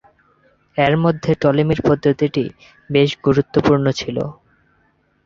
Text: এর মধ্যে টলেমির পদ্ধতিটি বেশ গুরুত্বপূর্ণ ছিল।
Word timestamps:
এর 0.77 0.93
মধ্যে 1.03 1.31
টলেমির 1.41 1.81
পদ্ধতিটি 1.87 2.43
বেশ 2.89 3.09
গুরুত্বপূর্ণ 3.25 3.85
ছিল। 3.99 4.17